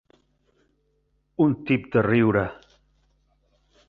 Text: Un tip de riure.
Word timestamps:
Un 1.45 1.53
tip 1.71 1.85
de 1.97 2.03
riure. 2.07 2.47